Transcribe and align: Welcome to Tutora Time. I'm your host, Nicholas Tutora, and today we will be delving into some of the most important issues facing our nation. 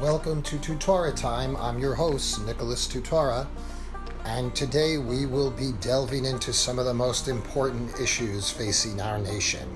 Welcome 0.00 0.42
to 0.42 0.58
Tutora 0.58 1.12
Time. 1.12 1.56
I'm 1.56 1.80
your 1.80 1.96
host, 1.96 2.46
Nicholas 2.46 2.86
Tutora, 2.86 3.48
and 4.24 4.54
today 4.54 4.96
we 4.96 5.26
will 5.26 5.50
be 5.50 5.72
delving 5.80 6.24
into 6.24 6.52
some 6.52 6.78
of 6.78 6.84
the 6.84 6.94
most 6.94 7.26
important 7.26 7.98
issues 7.98 8.48
facing 8.48 9.00
our 9.00 9.18
nation. 9.18 9.68